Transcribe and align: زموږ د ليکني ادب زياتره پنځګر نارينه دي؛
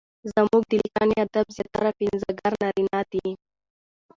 زموږ 0.31 0.63
د 0.71 0.71
ليکني 0.81 1.15
ادب 1.25 1.47
زياتره 1.57 1.91
پنځګر 1.99 2.51
نارينه 2.61 2.99
دي؛ 3.11 3.27